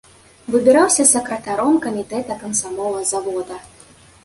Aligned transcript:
Выбіраўся 0.53 1.05
сакратаром 1.09 1.77
камітэта 1.85 2.39
камсамола 2.41 3.07
завода. 3.13 3.63